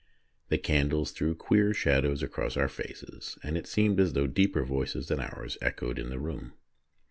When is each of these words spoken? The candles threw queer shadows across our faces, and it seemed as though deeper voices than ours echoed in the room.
The 0.49 0.57
candles 0.57 1.11
threw 1.11 1.35
queer 1.35 1.75
shadows 1.75 2.23
across 2.23 2.57
our 2.57 2.67
faces, 2.67 3.37
and 3.43 3.55
it 3.55 3.67
seemed 3.67 3.99
as 3.99 4.13
though 4.13 4.25
deeper 4.25 4.63
voices 4.65 5.09
than 5.09 5.19
ours 5.19 5.59
echoed 5.61 5.99
in 5.99 6.09
the 6.09 6.17
room. 6.17 6.53